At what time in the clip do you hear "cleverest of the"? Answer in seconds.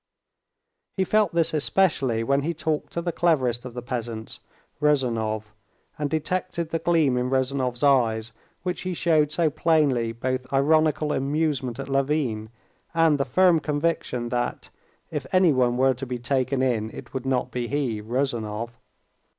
3.11-3.83